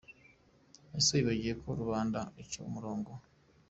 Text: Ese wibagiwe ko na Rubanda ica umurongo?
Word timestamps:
Ese 0.97 1.11
wibagiwe 1.17 1.53
ko 1.61 1.67
na 1.71 1.77
Rubanda 1.83 2.19
ica 2.43 2.57
umurongo? 2.69 3.11